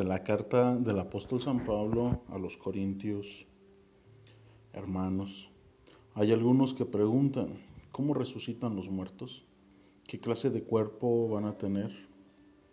de 0.00 0.06
la 0.06 0.22
carta 0.22 0.76
del 0.76 0.98
apóstol 0.98 1.42
San 1.42 1.62
Pablo 1.62 2.22
a 2.30 2.38
los 2.38 2.56
Corintios. 2.56 3.46
Hermanos, 4.72 5.50
hay 6.14 6.32
algunos 6.32 6.72
que 6.72 6.86
preguntan, 6.86 7.58
¿cómo 7.92 8.14
resucitan 8.14 8.74
los 8.74 8.88
muertos? 8.88 9.44
¿Qué 10.04 10.18
clase 10.18 10.48
de 10.48 10.62
cuerpo 10.62 11.28
van 11.28 11.44
a 11.44 11.58
tener? 11.58 12.08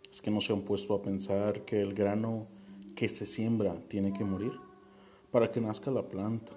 ¿Es 0.10 0.22
que 0.22 0.32
no 0.32 0.40
se 0.40 0.54
han 0.54 0.62
puesto 0.62 0.94
a 0.96 1.02
pensar 1.02 1.66
que 1.66 1.82
el 1.82 1.94
grano 1.94 2.48
que 2.96 3.10
se 3.10 3.26
siembra 3.26 3.76
tiene 3.90 4.14
que 4.14 4.24
morir 4.24 4.54
para 5.30 5.52
que 5.52 5.60
nazca 5.60 5.92
la 5.92 6.08
planta? 6.08 6.54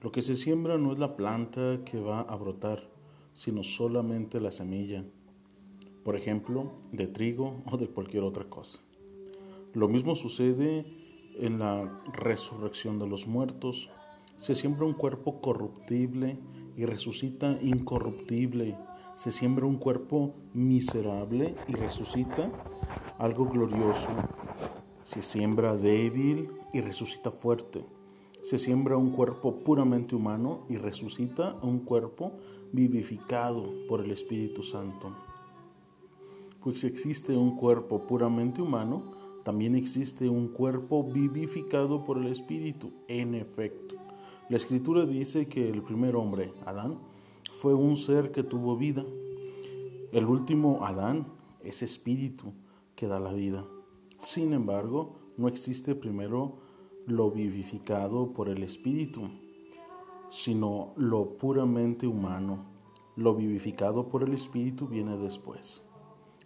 Lo 0.00 0.12
que 0.12 0.22
se 0.22 0.36
siembra 0.36 0.78
no 0.78 0.92
es 0.92 1.00
la 1.00 1.16
planta 1.16 1.80
que 1.84 1.98
va 1.98 2.20
a 2.20 2.36
brotar, 2.36 2.88
sino 3.32 3.64
solamente 3.64 4.38
la 4.38 4.52
semilla, 4.52 5.04
por 6.04 6.14
ejemplo, 6.14 6.70
de 6.92 7.08
trigo 7.08 7.64
o 7.68 7.76
de 7.76 7.88
cualquier 7.88 8.22
otra 8.22 8.44
cosa. 8.44 8.78
Lo 9.74 9.88
mismo 9.88 10.14
sucede 10.14 10.86
en 11.38 11.58
la 11.58 12.02
resurrección 12.12 12.98
de 12.98 13.06
los 13.06 13.26
muertos. 13.26 13.90
Se 14.36 14.54
siembra 14.54 14.86
un 14.86 14.94
cuerpo 14.94 15.40
corruptible 15.40 16.38
y 16.76 16.84
resucita 16.84 17.58
incorruptible 17.60 18.76
se 19.18 19.32
siembra 19.32 19.66
un 19.66 19.78
cuerpo 19.78 20.36
miserable 20.54 21.56
y 21.66 21.72
resucita 21.72 22.52
algo 23.18 23.46
glorioso. 23.46 24.10
Se 25.02 25.22
siembra 25.22 25.76
débil 25.76 26.52
y 26.72 26.80
resucita 26.80 27.32
fuerte. 27.32 27.84
Se 28.42 28.58
siembra 28.58 28.96
un 28.96 29.10
cuerpo 29.10 29.56
puramente 29.64 30.14
humano 30.14 30.66
y 30.68 30.76
resucita 30.76 31.56
un 31.62 31.80
cuerpo 31.80 32.30
vivificado 32.70 33.68
por 33.88 34.04
el 34.04 34.12
Espíritu 34.12 34.62
Santo. 34.62 35.12
Pues 36.62 36.84
existe 36.84 37.36
un 37.36 37.56
cuerpo 37.56 38.06
puramente 38.06 38.62
humano, 38.62 39.02
también 39.48 39.76
existe 39.76 40.28
un 40.28 40.48
cuerpo 40.48 41.02
vivificado 41.02 42.04
por 42.04 42.18
el 42.18 42.26
Espíritu. 42.26 42.92
En 43.08 43.34
efecto, 43.34 43.96
la 44.50 44.58
Escritura 44.58 45.06
dice 45.06 45.48
que 45.48 45.70
el 45.70 45.80
primer 45.80 46.16
hombre, 46.16 46.52
Adán, 46.66 46.98
fue 47.50 47.72
un 47.72 47.96
ser 47.96 48.30
que 48.30 48.42
tuvo 48.42 48.76
vida. 48.76 49.06
El 50.12 50.26
último 50.26 50.84
Adán 50.84 51.28
es 51.64 51.82
espíritu 51.82 52.52
que 52.94 53.06
da 53.06 53.20
la 53.20 53.32
vida. 53.32 53.64
Sin 54.18 54.52
embargo, 54.52 55.16
no 55.38 55.48
existe 55.48 55.94
primero 55.94 56.58
lo 57.06 57.30
vivificado 57.30 58.34
por 58.34 58.50
el 58.50 58.62
espíritu, 58.62 59.30
sino 60.28 60.92
lo 60.96 61.38
puramente 61.38 62.06
humano. 62.06 62.66
Lo 63.16 63.34
vivificado 63.34 64.10
por 64.10 64.24
el 64.24 64.34
espíritu 64.34 64.88
viene 64.88 65.16
después. 65.16 65.87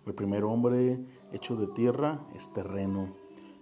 El 0.07 0.15
primer 0.15 0.45
hombre 0.45 1.05
hecho 1.33 1.57
de 1.57 1.67
tierra 1.69 2.27
es 2.35 2.53
terreno. 2.53 3.15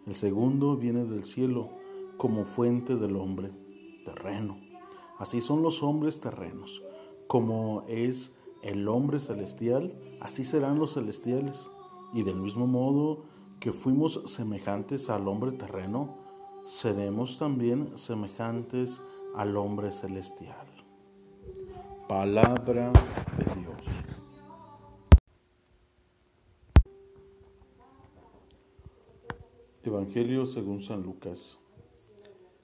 El 0.07 0.15
segundo 0.15 0.77
viene 0.77 1.05
del 1.05 1.25
cielo 1.25 1.71
como 2.17 2.45
fuente 2.45 2.97
del 2.97 3.17
hombre, 3.17 3.51
terreno. 4.05 4.59
Así 5.19 5.41
son 5.41 5.63
los 5.63 5.83
hombres 5.83 6.21
terrenos 6.21 6.83
como 7.31 7.85
es 7.87 8.33
el 8.63 8.89
hombre 8.89 9.21
celestial, 9.21 9.93
así 10.21 10.43
serán 10.43 10.81
los 10.81 10.95
celestiales. 10.95 11.71
Y 12.13 12.25
del 12.25 12.35
mismo 12.35 12.67
modo 12.67 13.23
que 13.61 13.71
fuimos 13.71 14.21
semejantes 14.27 15.09
al 15.11 15.29
hombre 15.29 15.53
terreno, 15.53 16.17
seremos 16.67 17.39
también 17.39 17.97
semejantes 17.97 19.01
al 19.37 19.57
hombre 19.57 19.93
celestial. 19.93 20.67
Palabra 22.09 22.91
de 23.39 23.61
Dios. 23.61 24.03
Evangelio 29.91 30.47
según 30.47 30.81
San 30.81 31.03
Lucas. 31.03 31.59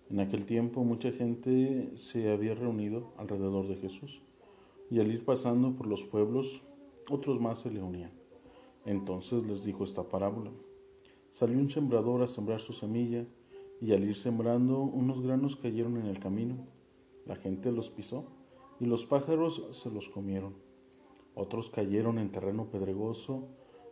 En 0.08 0.20
aquel 0.20 0.46
tiempo 0.46 0.84
mucha 0.84 1.10
gente 1.10 1.90
se 1.96 2.30
había 2.30 2.54
reunido 2.54 3.12
alrededor 3.16 3.66
de 3.66 3.74
Jesús 3.76 4.22
y 4.90 5.00
al 5.00 5.10
ir 5.10 5.24
pasando 5.24 5.74
por 5.74 5.86
los 5.86 6.04
pueblos, 6.04 6.62
otros 7.10 7.40
más 7.40 7.58
se 7.58 7.70
le 7.70 7.82
unían. 7.82 8.12
Entonces 8.84 9.44
les 9.44 9.64
dijo 9.64 9.82
esta 9.82 10.04
parábola. 10.04 10.52
Salió 11.30 11.58
un 11.58 11.68
sembrador 11.68 12.22
a 12.22 12.28
sembrar 12.28 12.60
su 12.60 12.72
semilla, 12.72 13.26
y 13.80 13.92
al 13.92 14.04
ir 14.04 14.16
sembrando, 14.16 14.80
unos 14.80 15.20
granos 15.20 15.56
cayeron 15.56 15.98
en 15.98 16.06
el 16.06 16.20
camino. 16.20 16.66
La 17.26 17.36
gente 17.36 17.72
los 17.72 17.90
pisó, 17.90 18.24
y 18.78 18.86
los 18.86 19.04
pájaros 19.04 19.66
se 19.72 19.90
los 19.90 20.08
comieron. 20.08 20.54
Otros 21.34 21.68
cayeron 21.68 22.18
en 22.18 22.30
terreno 22.30 22.70
pedregoso, 22.70 23.48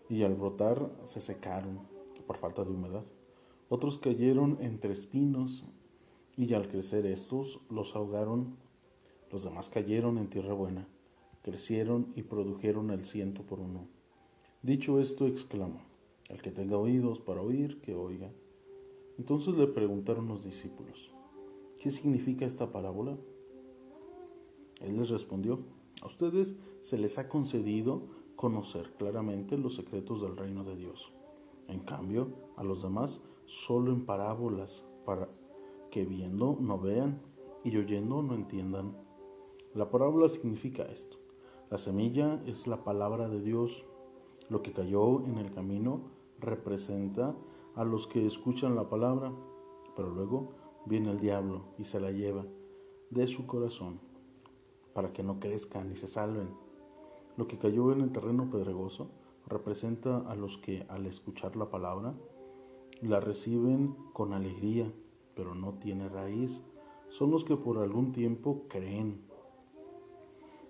y 0.08 0.22
al 0.22 0.36
brotar 0.36 0.90
se 1.04 1.20
secaron 1.20 1.80
por 2.26 2.36
falta 2.36 2.64
de 2.64 2.70
humedad. 2.70 3.04
Otros 3.68 3.98
cayeron 3.98 4.58
entre 4.60 4.92
espinos, 4.92 5.64
y 6.36 6.52
al 6.54 6.68
crecer 6.68 7.06
estos 7.06 7.60
los 7.70 7.94
ahogaron 7.94 8.56
los 9.34 9.42
demás 9.42 9.68
cayeron 9.68 10.18
en 10.18 10.28
tierra 10.28 10.54
buena, 10.54 10.86
crecieron 11.42 12.12
y 12.14 12.22
produjeron 12.22 12.92
el 12.92 13.04
ciento 13.04 13.42
por 13.42 13.58
uno. 13.58 13.88
Dicho 14.62 15.00
esto, 15.00 15.26
exclamó, 15.26 15.80
el 16.28 16.40
que 16.40 16.52
tenga 16.52 16.78
oídos 16.78 17.18
para 17.18 17.42
oír, 17.42 17.80
que 17.80 17.96
oiga. 17.96 18.30
Entonces 19.18 19.56
le 19.56 19.66
preguntaron 19.66 20.28
los 20.28 20.44
discípulos, 20.44 21.12
¿qué 21.80 21.90
significa 21.90 22.46
esta 22.46 22.70
parábola? 22.70 23.18
Él 24.80 24.98
les 24.98 25.10
respondió, 25.10 25.58
a 26.00 26.06
ustedes 26.06 26.54
se 26.78 26.96
les 26.96 27.18
ha 27.18 27.28
concedido 27.28 28.02
conocer 28.36 28.92
claramente 28.96 29.58
los 29.58 29.74
secretos 29.74 30.22
del 30.22 30.36
reino 30.36 30.62
de 30.62 30.76
Dios. 30.76 31.12
En 31.66 31.80
cambio, 31.80 32.28
a 32.56 32.62
los 32.62 32.82
demás 32.84 33.20
solo 33.46 33.92
en 33.92 34.06
parábolas, 34.06 34.84
para 35.04 35.26
que 35.90 36.04
viendo 36.04 36.56
no 36.60 36.78
vean 36.78 37.20
y 37.62 37.76
oyendo 37.76 38.22
no 38.22 38.34
entiendan. 38.34 38.96
La 39.74 39.90
parábola 39.90 40.28
significa 40.28 40.84
esto. 40.84 41.18
La 41.70 41.78
semilla 41.78 42.42
es 42.46 42.66
la 42.66 42.84
palabra 42.84 43.28
de 43.28 43.40
Dios. 43.40 43.84
Lo 44.48 44.62
que 44.62 44.72
cayó 44.72 45.24
en 45.24 45.38
el 45.38 45.52
camino 45.52 46.02
representa 46.38 47.34
a 47.74 47.84
los 47.84 48.06
que 48.06 48.26
escuchan 48.26 48.76
la 48.76 48.88
palabra, 48.88 49.32
pero 49.96 50.10
luego 50.10 50.52
viene 50.86 51.10
el 51.10 51.18
diablo 51.18 51.64
y 51.78 51.84
se 51.84 52.00
la 52.00 52.10
lleva 52.10 52.44
de 53.10 53.26
su 53.26 53.46
corazón 53.46 54.00
para 54.92 55.12
que 55.12 55.22
no 55.22 55.40
crezcan 55.40 55.88
ni 55.88 55.96
se 55.96 56.06
salven. 56.06 56.50
Lo 57.36 57.48
que 57.48 57.58
cayó 57.58 57.92
en 57.92 58.00
el 58.00 58.12
terreno 58.12 58.48
pedregoso 58.50 59.10
representa 59.46 60.18
a 60.18 60.36
los 60.36 60.56
que 60.56 60.86
al 60.88 61.06
escuchar 61.06 61.56
la 61.56 61.68
palabra 61.68 62.14
la 63.02 63.20
reciben 63.20 63.94
con 64.12 64.32
alegría, 64.32 64.92
pero 65.34 65.54
no 65.54 65.74
tiene 65.74 66.08
raíz. 66.08 66.62
Son 67.08 67.30
los 67.30 67.44
que 67.44 67.56
por 67.56 67.78
algún 67.78 68.12
tiempo 68.12 68.64
creen, 68.68 69.20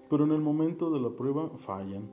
pero 0.08 0.24
en 0.24 0.32
el 0.32 0.40
momento 0.40 0.90
de 0.90 1.00
la 1.00 1.10
prueba 1.10 1.50
fallan. 1.56 2.10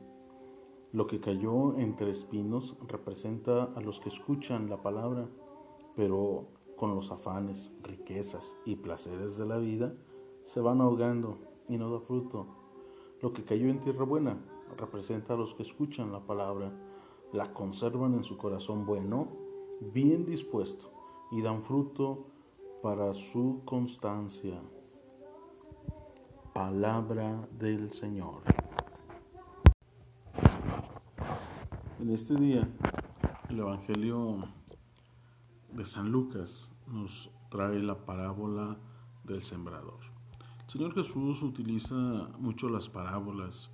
Lo 0.94 1.07
que 1.07 1.19
cayó 1.19 1.77
entre 1.77 2.11
espinos 2.11 2.75
representa 2.88 3.66
a 3.75 3.81
los 3.81 4.00
que 4.00 4.09
escuchan 4.09 4.69
la 4.69 4.81
palabra, 4.81 5.29
pero 5.95 6.47
con 6.75 6.95
los 6.95 7.11
afanes, 7.11 7.71
riquezas 7.83 8.57
y 8.66 8.75
placeres 8.75 9.38
de 9.38 9.45
la 9.45 9.57
vida 9.57 9.94
se 10.44 10.59
van 10.59 10.81
ahogando 10.81 11.38
y 11.69 11.77
no 11.77 11.91
da 11.91 12.00
fruto. 12.00 12.47
Lo 13.21 13.33
que 13.33 13.44
cayó 13.44 13.69
en 13.69 13.79
tierra 13.79 14.03
buena 14.03 14.38
representa 14.77 15.35
a 15.35 15.38
los 15.38 15.53
que 15.53 15.63
escuchan 15.63 16.11
la 16.11 16.25
palabra, 16.25 16.71
la 17.33 17.53
conservan 17.53 18.16
en 18.16 18.23
su 18.23 18.38
corazón 18.38 18.85
bueno, 18.85 19.27
bien 19.81 20.25
dispuesto 20.25 20.94
y 21.31 21.42
dan 21.42 21.62
fruto 21.62 22.28
para 22.84 23.14
su 23.14 23.62
constancia. 23.66 24.62
Palabra 26.53 27.47
del 27.58 27.92
Señor. 27.92 28.44
En 32.00 32.10
este 32.10 32.36
día, 32.36 32.68
el 33.50 33.60
Evangelio 33.60 34.48
de 35.72 35.86
San 35.86 36.12
Lucas 36.12 36.69
nos 36.88 37.31
trae 37.50 37.80
la 37.80 38.06
parábola 38.06 38.77
del 39.24 39.44
sembrador. 39.44 40.00
El 40.63 40.69
Señor 40.69 40.94
Jesús 40.94 41.42
utiliza 41.42 41.95
mucho 42.39 42.69
las 42.69 42.88
parábolas, 42.88 43.72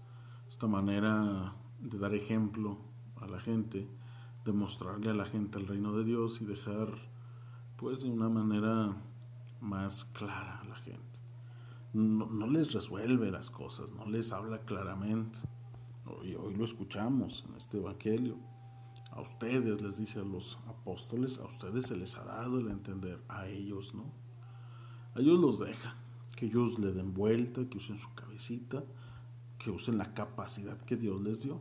esta 0.50 0.68
manera 0.68 1.56
de 1.80 1.98
dar 1.98 2.14
ejemplo 2.16 2.78
a 3.18 3.28
la 3.28 3.40
gente, 3.40 3.88
de 4.48 4.54
mostrarle 4.54 5.12
a 5.12 5.14
la 5.14 5.26
gente 5.26 5.60
el 5.60 5.68
reino 5.68 5.94
de 5.94 6.04
Dios 6.04 6.42
y 6.42 6.46
dejar 6.46 6.90
pues 7.78 8.02
de 8.02 8.10
una 8.10 8.30
manera 8.30 8.96
más 9.62 10.06
clara 10.06 10.62
a 10.62 10.66
la 10.66 10.76
gente 10.78 11.08
no, 11.98 12.48
les 12.48 12.74
resuelve 12.74 13.32
las 13.32 13.50
cosas, 13.50 13.92
no 13.92 14.06
les 14.06 14.32
habla 14.32 14.60
claramente. 14.60 15.40
Y 16.24 16.36
hoy 16.36 16.56
lo 16.56 16.64
escuchamos 16.64 17.46
en 17.48 17.56
este 17.56 17.78
Evangelio. 17.78 18.38
A 19.12 19.22
ustedes, 19.22 19.82
les 19.82 19.98
dice 19.98 20.20
a 20.20 20.24
los 20.24 20.60
apóstoles, 20.68 21.40
a 21.40 21.46
ustedes 21.46 21.88
se 21.88 21.98
les 21.98 22.16
ha 22.16 22.24
dado 22.24 22.60
el 22.60 22.68
entender, 22.68 23.22
a 23.28 23.48
ellos 23.48 23.94
no. 23.94 24.12
A 25.16 25.20
ellos 25.20 25.40
los 25.40 25.60
deja, 25.60 25.96
que 26.36 26.46
ellos 26.46 26.78
le 26.78 26.94
den 26.94 27.14
vuelta, 27.14 27.68
que 27.68 27.78
usen 27.78 27.98
su 27.98 28.14
cabecita, 28.14 28.84
que 29.58 29.72
usen 29.72 29.98
la 29.98 30.14
capacidad 30.14 30.78
que 30.82 30.98
Dios 30.98 31.20
les 31.22 31.40
dio. 31.40 31.60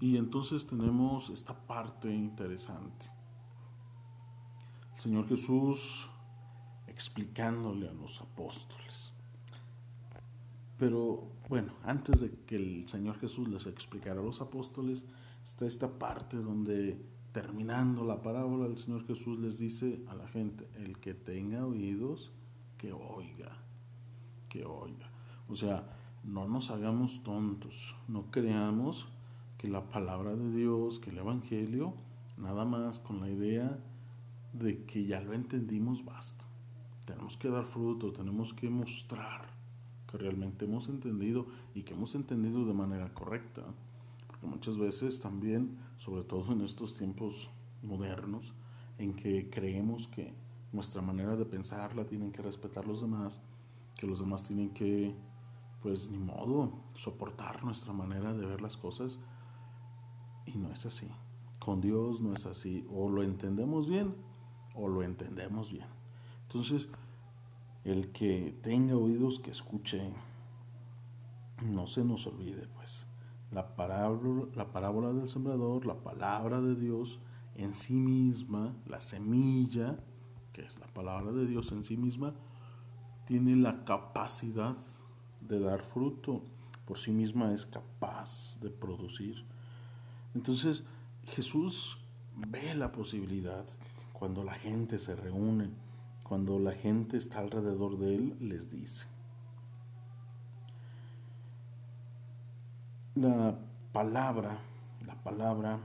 Y 0.00 0.16
entonces 0.16 0.66
tenemos 0.66 1.30
esta 1.30 1.54
parte 1.66 2.12
interesante. 2.12 3.06
El 4.94 5.00
Señor 5.00 5.28
Jesús 5.28 6.08
explicándole 6.86 7.88
a 7.88 7.92
los 7.92 8.20
apóstoles. 8.20 9.12
Pero 10.78 11.32
bueno, 11.48 11.72
antes 11.84 12.20
de 12.20 12.30
que 12.46 12.56
el 12.56 12.88
Señor 12.88 13.18
Jesús 13.18 13.48
les 13.48 13.66
explicara 13.66 14.20
a 14.20 14.24
los 14.24 14.40
apóstoles, 14.40 15.06
está 15.42 15.66
esta 15.66 15.98
parte 15.98 16.36
donde 16.36 17.02
terminando 17.32 18.04
la 18.04 18.22
parábola 18.22 18.66
el 18.66 18.78
Señor 18.78 19.06
Jesús 19.06 19.38
les 19.38 19.58
dice 19.58 20.02
a 20.08 20.14
la 20.14 20.26
gente, 20.28 20.68
el 20.76 20.98
que 20.98 21.14
tenga 21.14 21.66
oídos, 21.66 22.32
que 22.78 22.92
oiga, 22.92 23.58
que 24.48 24.64
oiga. 24.64 25.10
O 25.48 25.54
sea, 25.54 25.86
no 26.24 26.48
nos 26.48 26.70
hagamos 26.70 27.22
tontos, 27.22 27.94
no 28.08 28.30
creamos 28.30 29.08
que 29.58 29.68
la 29.68 29.88
palabra 29.88 30.34
de 30.34 30.50
Dios, 30.52 30.98
que 30.98 31.10
el 31.10 31.18
Evangelio, 31.18 31.94
nada 32.36 32.64
más 32.64 32.98
con 32.98 33.20
la 33.20 33.30
idea 33.30 33.78
de 34.52 34.84
que 34.84 35.04
ya 35.04 35.20
lo 35.20 35.32
entendimos, 35.32 36.04
basta. 36.04 36.44
Tenemos 37.04 37.36
que 37.36 37.48
dar 37.48 37.64
fruto, 37.64 38.12
tenemos 38.12 38.52
que 38.52 38.68
mostrar 38.68 39.46
que 40.10 40.18
realmente 40.18 40.64
hemos 40.64 40.88
entendido 40.88 41.46
y 41.74 41.82
que 41.82 41.94
hemos 41.94 42.14
entendido 42.14 42.64
de 42.64 42.74
manera 42.74 43.12
correcta. 43.14 43.62
Porque 44.26 44.46
muchas 44.46 44.78
veces 44.78 45.20
también, 45.20 45.78
sobre 45.96 46.24
todo 46.24 46.52
en 46.52 46.62
estos 46.62 46.96
tiempos 46.96 47.50
modernos, 47.82 48.54
en 48.98 49.14
que 49.14 49.48
creemos 49.50 50.08
que 50.08 50.34
nuestra 50.72 51.02
manera 51.02 51.36
de 51.36 51.44
pensar 51.44 51.94
la 51.96 52.04
tienen 52.06 52.32
que 52.32 52.42
respetar 52.42 52.86
los 52.86 53.00
demás, 53.00 53.40
que 53.96 54.06
los 54.06 54.20
demás 54.20 54.42
tienen 54.42 54.70
que, 54.70 55.14
pues 55.82 56.10
ni 56.10 56.18
modo, 56.18 56.72
soportar 56.94 57.64
nuestra 57.64 57.92
manera 57.92 58.34
de 58.34 58.44
ver 58.46 58.60
las 58.60 58.76
cosas. 58.76 59.18
Y 60.46 60.56
no 60.56 60.70
es 60.70 60.86
así. 60.86 61.08
Con 61.58 61.80
Dios 61.80 62.20
no 62.20 62.32
es 62.32 62.46
así. 62.46 62.86
O 62.90 63.10
lo 63.10 63.22
entendemos 63.22 63.88
bien 63.88 64.14
o 64.76 64.88
lo 64.88 65.02
entendemos 65.02 65.72
bien. 65.72 65.86
Entonces, 66.42 66.88
el 67.84 68.12
que 68.12 68.58
tenga 68.62 68.96
oídos 68.96 69.40
que 69.40 69.50
escuche, 69.50 70.12
no 71.64 71.86
se 71.86 72.04
nos 72.04 72.26
olvide, 72.26 72.68
pues, 72.74 73.06
la 73.50 73.74
parábola, 73.74 74.46
la 74.54 74.70
parábola 74.72 75.12
del 75.12 75.28
sembrador, 75.28 75.86
la 75.86 76.02
palabra 76.02 76.60
de 76.60 76.74
Dios 76.74 77.20
en 77.54 77.72
sí 77.72 77.94
misma, 77.94 78.74
la 78.86 79.00
semilla, 79.00 79.98
que 80.52 80.62
es 80.62 80.78
la 80.78 80.86
palabra 80.88 81.32
de 81.32 81.46
Dios 81.46 81.72
en 81.72 81.82
sí 81.82 81.96
misma, 81.96 82.34
tiene 83.26 83.56
la 83.56 83.84
capacidad 83.84 84.76
de 85.40 85.60
dar 85.60 85.82
fruto, 85.82 86.42
por 86.86 86.98
sí 86.98 87.12
misma 87.12 87.52
es 87.52 87.66
capaz 87.66 88.58
de 88.60 88.70
producir. 88.70 89.44
Entonces 90.36 90.84
Jesús 91.28 91.96
ve 92.36 92.74
la 92.74 92.92
posibilidad 92.92 93.64
cuando 94.12 94.44
la 94.44 94.52
gente 94.52 94.98
se 94.98 95.16
reúne, 95.16 95.70
cuando 96.22 96.58
la 96.58 96.72
gente 96.72 97.16
está 97.16 97.38
alrededor 97.38 97.98
de 97.98 98.14
él, 98.14 98.36
les 98.38 98.70
dice. 98.70 99.06
La 103.14 103.58
palabra, 103.92 104.58
la 105.06 105.14
palabra 105.14 105.78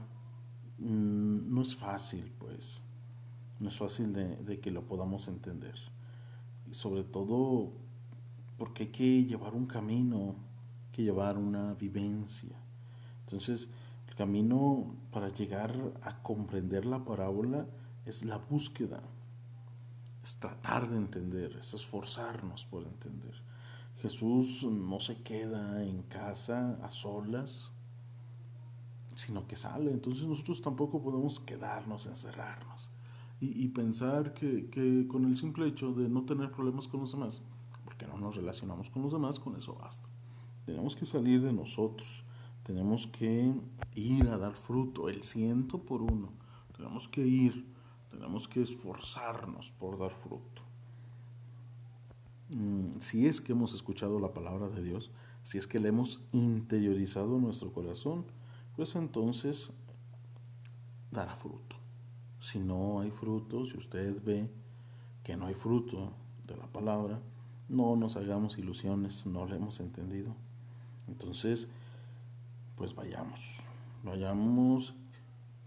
mm, 0.78 1.54
no 1.54 1.62
es 1.62 1.74
fácil, 1.74 2.30
pues, 2.38 2.82
no 3.58 3.68
es 3.68 3.76
fácil 3.78 4.12
de, 4.12 4.36
de 4.36 4.60
que 4.60 4.70
lo 4.70 4.82
podamos 4.82 5.28
entender. 5.28 5.76
Y 6.70 6.74
sobre 6.74 7.04
todo 7.04 7.72
porque 8.58 8.82
hay 8.82 8.90
que 8.90 9.24
llevar 9.24 9.54
un 9.54 9.64
camino, 9.64 10.36
hay 10.84 10.92
que 10.92 11.02
llevar 11.04 11.38
una 11.38 11.72
vivencia. 11.72 12.54
Entonces, 13.24 13.70
el 14.12 14.18
camino 14.18 14.94
para 15.10 15.30
llegar 15.30 15.74
a 16.02 16.22
comprender 16.22 16.84
la 16.84 17.02
parábola 17.02 17.66
es 18.04 18.26
la 18.26 18.36
búsqueda, 18.36 19.02
es 20.22 20.36
tratar 20.36 20.90
de 20.90 20.98
entender, 20.98 21.56
es 21.58 21.72
esforzarnos 21.72 22.66
por 22.66 22.82
entender. 22.84 23.32
Jesús 24.02 24.64
no 24.64 25.00
se 25.00 25.22
queda 25.22 25.82
en 25.82 26.02
casa 26.02 26.78
a 26.82 26.90
solas, 26.90 27.70
sino 29.14 29.46
que 29.46 29.56
sale. 29.56 29.90
Entonces 29.90 30.24
nosotros 30.24 30.60
tampoco 30.60 31.02
podemos 31.02 31.40
quedarnos, 31.40 32.04
encerrarnos 32.04 32.90
y, 33.40 33.66
pensar 33.68 34.34
que, 34.34 34.68
que, 34.68 35.08
con 35.08 35.24
el 35.24 35.38
simple 35.38 35.66
hecho 35.66 35.94
de 35.94 36.10
no 36.10 36.26
tener 36.26 36.52
problemas 36.52 36.86
con 36.86 37.00
los 37.00 37.12
demás, 37.12 37.40
porque 37.82 38.06
no 38.06 38.18
nos 38.18 38.36
relacionamos 38.36 38.90
con 38.90 39.02
los 39.02 39.12
demás, 39.12 39.38
con 39.38 39.56
eso 39.56 39.74
basta. 39.74 40.06
Tenemos 40.66 40.94
que 40.94 41.06
salir 41.06 41.40
de 41.40 41.52
nosotros, 41.52 42.24
tenemos 42.62 43.06
que 43.06 43.52
ir 43.94 44.28
a 44.28 44.38
dar 44.38 44.54
fruto, 44.54 45.08
el 45.08 45.22
ciento 45.22 45.78
por 45.78 46.02
uno. 46.02 46.32
Tenemos 46.76 47.08
que 47.08 47.26
ir 47.26 47.72
tenemos 48.12 48.46
que 48.46 48.60
esforzarnos 48.60 49.72
por 49.72 49.98
dar 49.98 50.12
fruto. 50.12 50.62
Mm, 52.50 53.00
si 53.00 53.26
es 53.26 53.40
que 53.40 53.52
hemos 53.52 53.74
escuchado 53.74 54.20
la 54.20 54.34
palabra 54.34 54.68
de 54.68 54.82
Dios, 54.82 55.10
si 55.42 55.56
es 55.58 55.66
que 55.66 55.80
la 55.80 55.88
hemos 55.88 56.22
interiorizado 56.32 57.36
en 57.36 57.42
nuestro 57.42 57.72
corazón, 57.72 58.26
pues 58.76 58.94
entonces 58.94 59.70
dará 61.10 61.34
fruto. 61.34 61.76
Si 62.38 62.58
no 62.58 63.00
hay 63.00 63.10
fruto, 63.10 63.64
si 63.66 63.78
usted 63.78 64.22
ve 64.22 64.50
que 65.24 65.36
no 65.36 65.46
hay 65.46 65.54
fruto 65.54 66.12
de 66.46 66.56
la 66.56 66.66
palabra, 66.66 67.20
no 67.68 67.96
nos 67.96 68.16
hagamos 68.16 68.58
ilusiones, 68.58 69.24
no 69.24 69.46
la 69.46 69.56
hemos 69.56 69.80
entendido. 69.80 70.34
Entonces, 71.08 71.68
pues 72.82 72.96
vayamos, 72.96 73.60
vayamos 74.02 74.92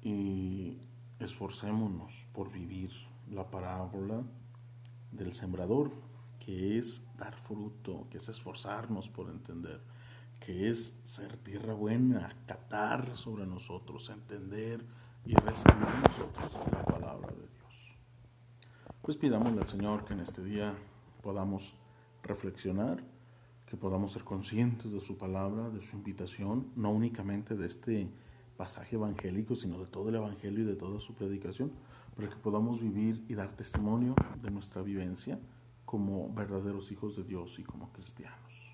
y 0.02 0.78
esforcémonos 1.18 2.28
por 2.34 2.52
vivir 2.52 2.92
la 3.32 3.50
parábola 3.50 4.22
del 5.14 5.32
sembrador, 5.32 5.92
que 6.40 6.78
es 6.78 7.08
dar 7.18 7.34
fruto, 7.38 8.06
que 8.10 8.18
es 8.18 8.28
esforzarnos 8.28 9.08
por 9.08 9.30
entender, 9.30 9.82
que 10.42 10.70
es 10.70 11.00
ser 11.04 11.38
tierra 11.38 11.74
buena, 11.74 12.28
acatar 12.28 13.16
sobre 13.16 13.46
nosotros, 13.48 14.10
entender 14.10 14.86
y 15.24 15.36
recibir 15.36 15.88
nosotros 16.06 16.54
la 16.70 16.84
palabra 16.84 17.32
de 17.32 17.48
Dios. 17.48 17.96
Pues 19.02 19.16
pidámosle 19.16 19.62
al 19.62 19.70
Señor 19.70 20.04
que 20.04 20.16
en 20.16 20.20
este 20.20 20.44
día 20.44 20.76
podamos 21.24 21.76
reflexionar, 22.24 23.02
que 23.66 23.78
podamos 23.78 24.12
ser 24.12 24.24
conscientes 24.24 24.92
de 24.92 25.02
su 25.02 25.18
palabra, 25.18 25.70
de 25.70 25.82
su 25.82 25.98
invitación, 25.98 26.68
no 26.76 26.92
únicamente 26.92 27.56
de 27.56 27.68
este 27.68 28.10
pasaje 28.58 28.96
evangélico, 28.96 29.56
sino 29.56 29.80
de 29.80 29.88
todo 29.88 30.10
el 30.10 30.16
Evangelio 30.16 30.64
y 30.64 30.68
de 30.68 30.76
toda 30.76 31.00
su 31.00 31.14
predicación, 31.14 31.72
para 32.16 32.30
que 32.30 32.38
podamos 32.38 32.82
vivir 32.82 33.26
y 33.28 33.36
dar 33.36 33.56
testimonio 33.56 34.16
de 34.42 34.52
nuestra 34.52 34.82
vivencia 34.82 35.40
como 35.84 36.34
verdaderos 36.34 36.92
hijos 36.92 37.16
de 37.16 37.24
Dios 37.24 37.60
y 37.60 37.64
como 37.64 37.92
cristianos. 37.92 38.65